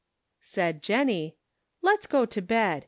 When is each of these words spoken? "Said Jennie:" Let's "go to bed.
"Said 0.41 0.81
Jennie:" 0.81 1.37
Let's 1.83 2.07
"go 2.07 2.25
to 2.25 2.41
bed. 2.41 2.79